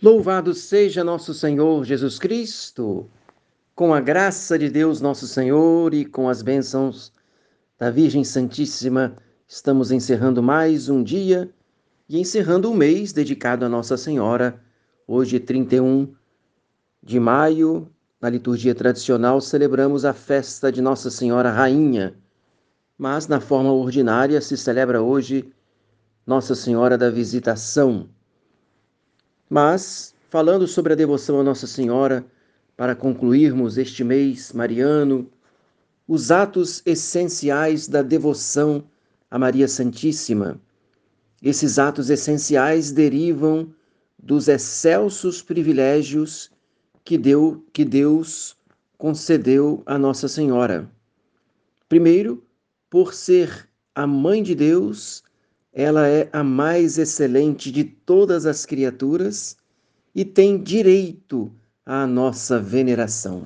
Louvado 0.00 0.54
seja 0.54 1.02
nosso 1.02 1.34
Senhor 1.34 1.84
Jesus 1.84 2.20
Cristo, 2.20 3.10
com 3.74 3.92
a 3.92 4.00
graça 4.00 4.56
de 4.56 4.70
Deus 4.70 5.00
nosso 5.00 5.26
Senhor 5.26 5.92
e 5.92 6.04
com 6.04 6.28
as 6.28 6.40
bênçãos 6.40 7.12
da 7.76 7.90
Virgem 7.90 8.22
Santíssima, 8.22 9.16
estamos 9.48 9.90
encerrando 9.90 10.40
mais 10.40 10.88
um 10.88 11.02
dia 11.02 11.50
e 12.08 12.20
encerrando 12.20 12.70
um 12.70 12.74
mês 12.74 13.12
dedicado 13.12 13.64
a 13.64 13.68
Nossa 13.68 13.96
Senhora. 13.96 14.62
Hoje, 15.04 15.40
31 15.40 16.14
de 17.02 17.18
maio, 17.18 17.90
na 18.20 18.30
liturgia 18.30 18.76
tradicional, 18.76 19.40
celebramos 19.40 20.04
a 20.04 20.12
festa 20.12 20.70
de 20.70 20.80
Nossa 20.80 21.10
Senhora 21.10 21.50
Rainha, 21.50 22.14
mas 22.96 23.26
na 23.26 23.40
forma 23.40 23.72
ordinária 23.72 24.40
se 24.40 24.56
celebra 24.56 25.02
hoje 25.02 25.52
Nossa 26.24 26.54
Senhora 26.54 26.96
da 26.96 27.10
Visitação 27.10 28.08
mas, 29.48 30.14
falando 30.28 30.66
sobre 30.66 30.92
a 30.92 30.96
devoção 30.96 31.40
a 31.40 31.42
Nossa 31.42 31.66
Senhora, 31.66 32.24
para 32.76 32.94
concluirmos 32.94 33.78
este 33.78 34.04
mês 34.04 34.52
mariano, 34.52 35.28
os 36.06 36.30
atos 36.30 36.82
essenciais 36.86 37.88
da 37.88 38.02
devoção 38.02 38.84
a 39.30 39.38
Maria 39.38 39.68
Santíssima. 39.68 40.60
Esses 41.42 41.78
atos 41.78 42.10
essenciais 42.10 42.90
derivam 42.90 43.72
dos 44.18 44.48
excelsos 44.48 45.42
privilégios 45.42 46.50
que, 47.04 47.16
deu, 47.16 47.64
que 47.72 47.84
Deus 47.84 48.56
concedeu 48.96 49.82
a 49.86 49.98
Nossa 49.98 50.28
Senhora. 50.28 50.90
Primeiro, 51.88 52.42
por 52.90 53.14
ser 53.14 53.68
a 53.94 54.06
mãe 54.06 54.42
de 54.42 54.54
Deus 54.54 55.22
ela 55.78 56.08
é 56.08 56.28
a 56.32 56.42
mais 56.42 56.98
excelente 56.98 57.70
de 57.70 57.84
todas 57.84 58.46
as 58.46 58.66
criaturas 58.66 59.56
e 60.12 60.24
tem 60.24 60.60
direito 60.60 61.52
à 61.86 62.04
nossa 62.04 62.58
veneração. 62.58 63.44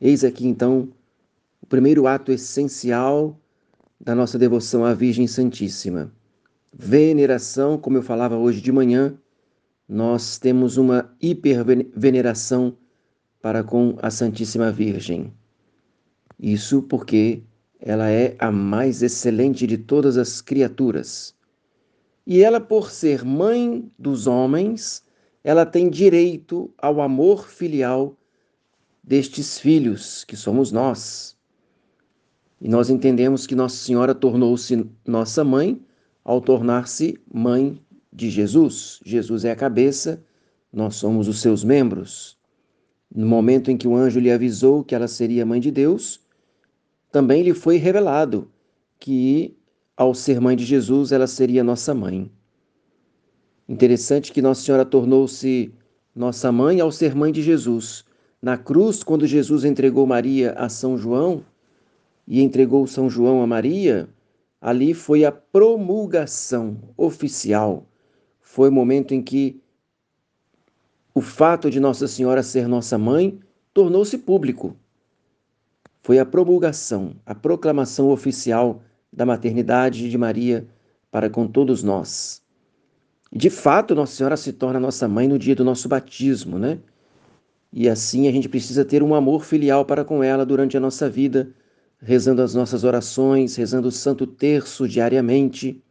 Eis 0.00 0.22
aqui 0.22 0.46
então 0.46 0.88
o 1.60 1.66
primeiro 1.66 2.06
ato 2.06 2.30
essencial 2.30 3.36
da 4.00 4.14
nossa 4.14 4.38
devoção 4.38 4.84
à 4.84 4.94
Virgem 4.94 5.26
Santíssima. 5.26 6.12
Veneração, 6.72 7.78
como 7.78 7.96
eu 7.96 8.02
falava 8.04 8.36
hoje 8.36 8.60
de 8.60 8.70
manhã, 8.70 9.12
nós 9.88 10.38
temos 10.38 10.76
uma 10.76 11.12
hiperveneração 11.20 12.76
para 13.42 13.64
com 13.64 13.96
a 14.00 14.08
Santíssima 14.08 14.70
Virgem. 14.70 15.32
Isso 16.38 16.80
porque 16.80 17.42
ela 17.80 18.10
é 18.10 18.34
a 18.38 18.50
mais 18.50 19.02
excelente 19.02 19.66
de 19.66 19.76
todas 19.76 20.16
as 20.16 20.40
criaturas. 20.40 21.34
E 22.26 22.42
ela, 22.42 22.60
por 22.60 22.90
ser 22.90 23.24
mãe 23.24 23.90
dos 23.98 24.26
homens, 24.26 25.02
ela 25.42 25.66
tem 25.66 25.90
direito 25.90 26.72
ao 26.78 27.02
amor 27.02 27.48
filial 27.48 28.16
destes 29.02 29.58
filhos, 29.58 30.24
que 30.24 30.36
somos 30.36 30.72
nós. 30.72 31.36
E 32.60 32.68
nós 32.68 32.88
entendemos 32.88 33.46
que 33.46 33.54
Nossa 33.54 33.76
Senhora 33.76 34.14
tornou-se 34.14 34.88
nossa 35.06 35.44
mãe 35.44 35.78
ao 36.24 36.40
tornar-se 36.40 37.20
mãe 37.30 37.78
de 38.10 38.30
Jesus. 38.30 39.00
Jesus 39.04 39.44
é 39.44 39.50
a 39.50 39.56
cabeça, 39.56 40.24
nós 40.72 40.96
somos 40.96 41.28
os 41.28 41.42
seus 41.42 41.62
membros. 41.62 42.38
No 43.14 43.26
momento 43.26 43.70
em 43.70 43.76
que 43.76 43.86
o 43.86 43.94
anjo 43.94 44.18
lhe 44.18 44.32
avisou 44.32 44.82
que 44.82 44.94
ela 44.94 45.06
seria 45.06 45.44
mãe 45.44 45.60
de 45.60 45.70
Deus, 45.70 46.23
também 47.14 47.44
lhe 47.44 47.54
foi 47.54 47.76
revelado 47.76 48.50
que, 48.98 49.56
ao 49.96 50.16
ser 50.16 50.40
mãe 50.40 50.56
de 50.56 50.64
Jesus, 50.64 51.12
ela 51.12 51.28
seria 51.28 51.62
nossa 51.62 51.94
mãe. 51.94 52.28
Interessante 53.68 54.32
que 54.32 54.42
Nossa 54.42 54.62
Senhora 54.62 54.84
tornou-se 54.84 55.72
nossa 56.12 56.50
mãe 56.50 56.80
ao 56.80 56.90
ser 56.90 57.14
mãe 57.14 57.30
de 57.30 57.40
Jesus. 57.40 58.04
Na 58.42 58.58
cruz, 58.58 59.04
quando 59.04 59.28
Jesus 59.28 59.64
entregou 59.64 60.04
Maria 60.08 60.54
a 60.54 60.68
São 60.68 60.98
João 60.98 61.44
e 62.26 62.42
entregou 62.42 62.84
São 62.84 63.08
João 63.08 63.42
a 63.42 63.46
Maria, 63.46 64.08
ali 64.60 64.92
foi 64.92 65.24
a 65.24 65.30
promulgação 65.30 66.76
oficial. 66.96 67.86
Foi 68.40 68.70
o 68.70 68.72
momento 68.72 69.14
em 69.14 69.22
que 69.22 69.62
o 71.14 71.20
fato 71.20 71.70
de 71.70 71.78
Nossa 71.78 72.08
Senhora 72.08 72.42
ser 72.42 72.66
nossa 72.66 72.98
mãe 72.98 73.38
tornou-se 73.72 74.18
público 74.18 74.76
foi 76.04 76.18
a 76.18 76.26
promulgação, 76.26 77.16
a 77.24 77.34
proclamação 77.34 78.10
oficial 78.10 78.82
da 79.10 79.24
maternidade 79.24 80.10
de 80.10 80.18
Maria 80.18 80.68
para 81.10 81.30
com 81.30 81.46
todos 81.46 81.82
nós. 81.82 82.42
De 83.32 83.48
fato, 83.48 83.94
Nossa 83.94 84.14
Senhora 84.14 84.36
se 84.36 84.52
torna 84.52 84.78
nossa 84.78 85.08
mãe 85.08 85.26
no 85.26 85.38
dia 85.38 85.56
do 85.56 85.64
nosso 85.64 85.88
batismo, 85.88 86.58
né? 86.58 86.78
E 87.72 87.88
assim 87.88 88.28
a 88.28 88.32
gente 88.32 88.50
precisa 88.50 88.84
ter 88.84 89.02
um 89.02 89.14
amor 89.14 89.46
filial 89.46 89.82
para 89.86 90.04
com 90.04 90.22
ela 90.22 90.44
durante 90.44 90.76
a 90.76 90.80
nossa 90.80 91.08
vida, 91.08 91.54
rezando 91.98 92.42
as 92.42 92.54
nossas 92.54 92.84
orações, 92.84 93.56
rezando 93.56 93.88
o 93.88 93.92
Santo 93.92 94.26
Terço 94.26 94.86
diariamente. 94.86 95.82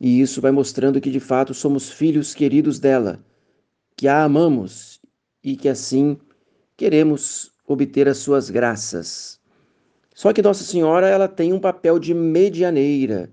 E 0.00 0.18
isso 0.18 0.40
vai 0.40 0.50
mostrando 0.50 0.98
que 0.98 1.10
de 1.10 1.20
fato 1.20 1.52
somos 1.52 1.90
filhos 1.90 2.32
queridos 2.32 2.78
dela, 2.80 3.22
que 3.98 4.08
a 4.08 4.24
amamos 4.24 4.98
e 5.42 5.56
que 5.56 5.68
assim 5.68 6.16
queremos 6.74 7.53
obter 7.66 8.08
as 8.08 8.18
suas 8.18 8.50
graças. 8.50 9.40
Só 10.14 10.32
que 10.32 10.42
Nossa 10.42 10.62
Senhora 10.64 11.08
ela 11.08 11.26
tem 11.26 11.52
um 11.52 11.58
papel 11.58 11.98
de 11.98 12.14
medianeira. 12.14 13.30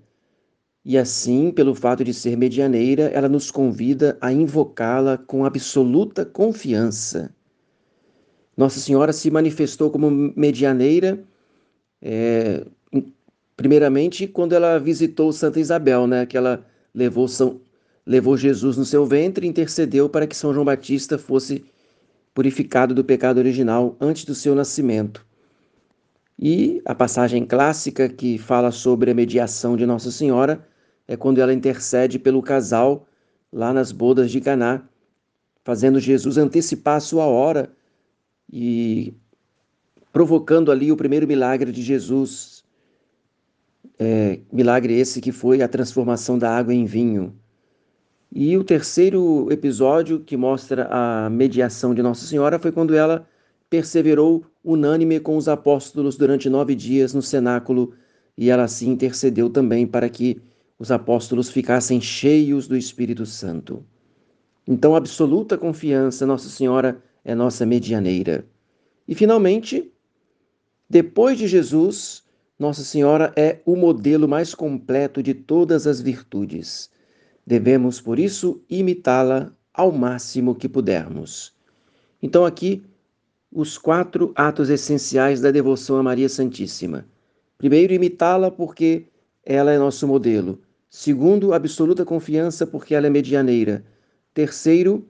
E 0.84 0.98
assim, 0.98 1.52
pelo 1.52 1.74
fato 1.74 2.02
de 2.02 2.12
ser 2.12 2.36
medianeira, 2.36 3.04
ela 3.04 3.28
nos 3.28 3.50
convida 3.50 4.18
a 4.20 4.32
invocá-la 4.32 5.16
com 5.16 5.44
absoluta 5.44 6.24
confiança. 6.24 7.32
Nossa 8.56 8.80
Senhora 8.80 9.12
se 9.12 9.30
manifestou 9.30 9.90
como 9.90 10.10
medianeira, 10.10 11.22
é, 12.00 12.66
primeiramente 13.56 14.26
quando 14.26 14.54
ela 14.54 14.78
visitou 14.78 15.32
Santa 15.32 15.60
Isabel, 15.60 16.06
né? 16.08 16.26
Que 16.26 16.36
ela 16.36 16.66
levou, 16.92 17.28
São, 17.28 17.60
levou 18.04 18.36
Jesus 18.36 18.76
no 18.76 18.84
seu 18.84 19.06
ventre 19.06 19.46
e 19.46 19.48
intercedeu 19.48 20.08
para 20.08 20.26
que 20.26 20.36
São 20.36 20.52
João 20.52 20.64
Batista 20.64 21.16
fosse 21.16 21.64
purificado 22.34 22.94
do 22.94 23.04
pecado 23.04 23.38
original 23.38 23.96
antes 24.00 24.24
do 24.24 24.34
seu 24.34 24.54
nascimento. 24.54 25.24
E 26.38 26.82
a 26.84 26.94
passagem 26.94 27.44
clássica 27.44 28.08
que 28.08 28.38
fala 28.38 28.70
sobre 28.70 29.10
a 29.10 29.14
mediação 29.14 29.76
de 29.76 29.86
Nossa 29.86 30.10
Senhora 30.10 30.66
é 31.06 31.16
quando 31.16 31.40
ela 31.40 31.52
intercede 31.52 32.18
pelo 32.18 32.42
casal 32.42 33.06
lá 33.52 33.72
nas 33.72 33.92
bodas 33.92 34.30
de 34.30 34.40
Caná, 34.40 34.82
fazendo 35.62 36.00
Jesus 36.00 36.38
antecipar 36.38 36.96
a 36.96 37.00
sua 37.00 37.26
hora 37.26 37.70
e 38.52 39.14
provocando 40.12 40.72
ali 40.72 40.90
o 40.90 40.96
primeiro 40.96 41.26
milagre 41.26 41.70
de 41.70 41.82
Jesus. 41.82 42.64
É, 43.98 44.40
milagre 44.50 44.94
esse 44.94 45.20
que 45.20 45.30
foi 45.30 45.62
a 45.62 45.68
transformação 45.68 46.38
da 46.38 46.50
água 46.56 46.74
em 46.74 46.84
vinho. 46.84 47.38
E 48.34 48.56
o 48.56 48.64
terceiro 48.64 49.46
episódio 49.52 50.20
que 50.20 50.38
mostra 50.38 50.88
a 50.90 51.28
mediação 51.28 51.94
de 51.94 52.02
Nossa 52.02 52.24
Senhora 52.24 52.58
foi 52.58 52.72
quando 52.72 52.94
ela 52.94 53.28
perseverou 53.68 54.46
unânime 54.64 55.20
com 55.20 55.36
os 55.36 55.48
apóstolos 55.48 56.16
durante 56.16 56.48
nove 56.48 56.74
dias 56.74 57.12
no 57.12 57.20
cenáculo 57.20 57.92
e 58.34 58.48
ela 58.48 58.62
assim 58.62 58.88
intercedeu 58.90 59.50
também 59.50 59.86
para 59.86 60.08
que 60.08 60.40
os 60.78 60.90
apóstolos 60.90 61.50
ficassem 61.50 62.00
cheios 62.00 62.66
do 62.66 62.74
Espírito 62.74 63.26
Santo. 63.26 63.84
Então, 64.66 64.96
absoluta 64.96 65.58
confiança, 65.58 66.24
Nossa 66.24 66.48
Senhora 66.48 67.02
é 67.22 67.34
nossa 67.34 67.66
medianeira. 67.66 68.46
E 69.06 69.14
finalmente, 69.14 69.92
depois 70.88 71.36
de 71.36 71.46
Jesus, 71.46 72.22
Nossa 72.58 72.82
Senhora 72.82 73.30
é 73.36 73.60
o 73.66 73.76
modelo 73.76 74.26
mais 74.26 74.54
completo 74.54 75.22
de 75.22 75.34
todas 75.34 75.86
as 75.86 76.00
virtudes. 76.00 76.90
Devemos, 77.46 78.00
por 78.00 78.18
isso, 78.18 78.62
imitá-la 78.68 79.52
ao 79.74 79.90
máximo 79.90 80.54
que 80.54 80.68
pudermos. 80.68 81.54
Então, 82.22 82.44
aqui, 82.44 82.82
os 83.50 83.76
quatro 83.76 84.32
atos 84.34 84.70
essenciais 84.70 85.40
da 85.40 85.50
devoção 85.50 85.96
a 85.96 86.02
Maria 86.02 86.28
Santíssima. 86.28 87.04
Primeiro, 87.58 87.92
imitá-la 87.92 88.50
porque 88.50 89.06
ela 89.44 89.72
é 89.72 89.78
nosso 89.78 90.06
modelo. 90.06 90.60
Segundo, 90.88 91.52
absoluta 91.52 92.04
confiança 92.04 92.66
porque 92.66 92.94
ela 92.94 93.06
é 93.06 93.10
medianeira. 93.10 93.84
Terceiro, 94.34 95.06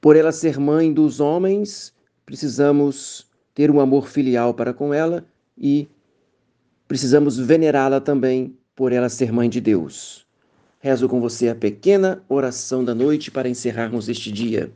por 0.00 0.16
ela 0.16 0.32
ser 0.32 0.58
mãe 0.58 0.92
dos 0.92 1.20
homens, 1.20 1.94
precisamos 2.24 3.28
ter 3.54 3.70
um 3.70 3.80
amor 3.80 4.08
filial 4.08 4.54
para 4.54 4.72
com 4.72 4.94
ela 4.94 5.24
e 5.56 5.88
precisamos 6.88 7.38
venerá-la 7.38 8.00
também 8.00 8.56
por 8.74 8.92
ela 8.92 9.08
ser 9.08 9.32
mãe 9.32 9.48
de 9.48 9.60
Deus. 9.60 10.26
Rezo 10.78 11.08
com 11.08 11.20
você 11.20 11.48
a 11.48 11.54
pequena 11.54 12.22
oração 12.28 12.84
da 12.84 12.94
noite 12.94 13.30
para 13.30 13.48
encerrarmos 13.48 14.08
este 14.08 14.32
dia. 14.32 14.72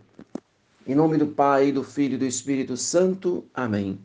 Em 0.86 0.94
nome 0.94 1.16
do 1.16 1.28
Pai, 1.28 1.72
do 1.72 1.82
Filho 1.82 2.14
e 2.14 2.18
do 2.18 2.26
Espírito 2.26 2.76
Santo. 2.76 3.44
Amém. 3.54 3.98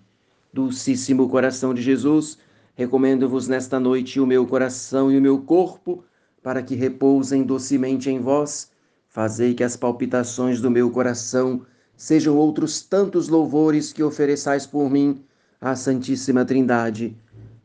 Dulcíssimo 0.53 1.27
coração 1.27 1.73
de 1.73 1.81
Jesus, 1.81 2.37
recomendo-vos 2.73 3.47
nesta 3.49 3.79
noite 3.79 4.19
o 4.19 4.25
meu 4.25 4.47
coração 4.47 5.11
e 5.11 5.17
o 5.17 5.21
meu 5.21 5.39
corpo 5.39 6.03
para 6.41 6.63
que 6.63 6.75
repousem 6.75 7.43
docemente 7.43 8.09
em 8.09 8.19
vós. 8.19 8.71
Fazei 9.07 9.53
que 9.53 9.63
as 9.63 9.75
palpitações 9.75 10.61
do 10.61 10.71
meu 10.71 10.89
coração 10.89 11.65
sejam 11.97 12.37
outros 12.37 12.81
tantos 12.81 13.27
louvores 13.27 13.91
que 13.91 14.01
ofereçais 14.01 14.65
por 14.65 14.89
mim 14.89 15.21
à 15.59 15.75
Santíssima 15.75 16.45
Trindade. 16.45 17.15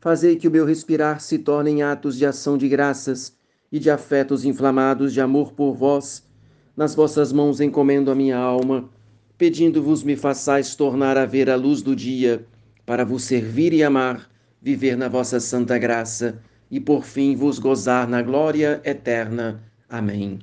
Fazei 0.05 0.35
que 0.35 0.47
o 0.47 0.51
meu 0.51 0.67
respirar 0.67 1.19
se 1.19 1.39
torne 1.39 1.71
em 1.71 1.81
atos 1.81 2.15
de 2.15 2.27
ação 2.27 2.59
de 2.59 2.69
graças 2.69 3.35
e 3.71 3.79
de 3.79 3.89
afetos 3.89 4.45
inflamados 4.45 5.11
de 5.11 5.19
amor 5.19 5.53
por 5.53 5.73
vós. 5.73 6.23
Nas 6.77 6.93
vossas 6.93 7.33
mãos 7.33 7.59
encomendo 7.59 8.11
a 8.11 8.15
minha 8.15 8.37
alma, 8.37 8.87
pedindo-vos 9.35 10.03
me 10.03 10.15
façais 10.15 10.75
tornar 10.75 11.17
a 11.17 11.25
ver 11.25 11.49
a 11.49 11.55
luz 11.55 11.81
do 11.81 11.95
dia, 11.95 12.45
para 12.85 13.03
vos 13.03 13.23
servir 13.23 13.73
e 13.73 13.83
amar, 13.83 14.29
viver 14.61 14.95
na 14.95 15.09
vossa 15.09 15.39
santa 15.39 15.75
graça 15.79 16.39
e 16.69 16.79
por 16.79 17.03
fim 17.03 17.35
vos 17.35 17.57
gozar 17.57 18.07
na 18.07 18.21
glória 18.21 18.79
eterna. 18.85 19.59
Amém. 19.89 20.37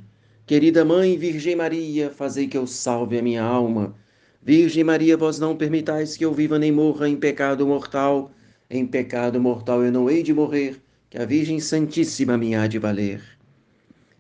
Querida 0.44 0.84
Mãe, 0.84 1.16
Virgem 1.16 1.54
Maria, 1.54 2.10
fazei 2.10 2.48
que 2.48 2.58
eu 2.58 2.66
salve 2.66 3.16
a 3.16 3.22
minha 3.22 3.44
alma. 3.44 3.94
Virgem 4.42 4.82
Maria, 4.82 5.16
vós 5.16 5.38
não 5.38 5.54
permitais 5.54 6.16
que 6.16 6.24
eu 6.24 6.34
viva 6.34 6.58
nem 6.58 6.72
morra 6.72 7.08
em 7.08 7.14
pecado 7.14 7.64
mortal. 7.64 8.32
Em 8.74 8.86
pecado 8.86 9.38
mortal 9.38 9.84
eu 9.84 9.92
não 9.92 10.08
hei 10.08 10.22
de 10.22 10.32
morrer, 10.32 10.80
que 11.10 11.19
a 11.19 11.26
Virgem 11.26 11.60
Santíssima 11.60 12.38
me 12.38 12.54
há 12.54 12.66
de 12.66 12.78
valer. 12.78 13.22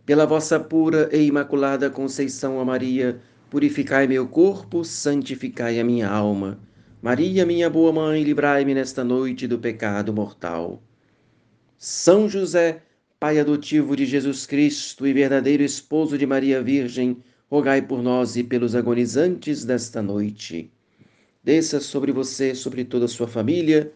Pela 0.04 0.26
vossa 0.26 0.60
pura 0.60 1.08
e 1.10 1.22
imaculada 1.24 1.88
conceição 1.88 2.60
a 2.60 2.64
Maria, 2.66 3.18
purificai 3.48 4.06
meu 4.06 4.28
corpo, 4.28 4.84
santificai 4.84 5.80
a 5.80 5.84
minha 5.84 6.06
alma. 6.06 6.60
Maria, 7.00 7.46
minha 7.46 7.70
boa 7.70 7.94
mãe, 7.94 8.22
livrai-me 8.22 8.74
nesta 8.74 9.02
noite 9.02 9.46
do 9.46 9.58
pecado 9.58 10.12
mortal. 10.12 10.82
São 11.78 12.28
José, 12.28 12.82
Pai 13.18 13.38
adotivo 13.38 13.96
de 13.96 14.04
Jesus 14.04 14.44
Cristo 14.44 15.06
e 15.06 15.14
verdadeiro 15.14 15.62
esposo 15.62 16.18
de 16.18 16.26
Maria 16.26 16.62
Virgem, 16.62 17.16
rogai 17.50 17.80
por 17.80 18.02
nós 18.02 18.36
e 18.36 18.44
pelos 18.44 18.74
agonizantes 18.74 19.64
desta 19.64 20.02
noite. 20.02 20.70
Desça 21.42 21.80
sobre 21.80 22.12
você, 22.12 22.54
sobre 22.54 22.84
toda 22.84 23.06
a 23.06 23.08
sua 23.08 23.26
família, 23.26 23.90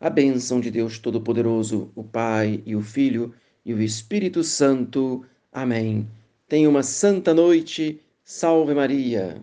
a 0.00 0.08
bênção 0.08 0.60
de 0.60 0.70
Deus 0.70 0.98
Todo-Poderoso, 0.98 1.92
o 1.94 2.02
Pai 2.02 2.62
e 2.64 2.74
o 2.74 2.80
Filho 2.80 3.34
e 3.64 3.74
o 3.74 3.82
Espírito 3.82 4.42
Santo. 4.42 5.24
Amém. 5.52 6.08
Tenha 6.48 6.70
uma 6.70 6.82
santa 6.82 7.34
noite. 7.34 8.00
Salve 8.24 8.74
Maria. 8.74 9.42